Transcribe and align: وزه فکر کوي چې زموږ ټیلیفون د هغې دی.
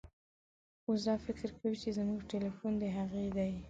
وزه 0.89 1.13
فکر 1.25 1.49
کوي 1.57 1.75
چې 1.81 1.89
زموږ 1.97 2.19
ټیلیفون 2.31 2.73
د 2.81 2.83
هغې 2.97 3.25
دی. 3.37 3.51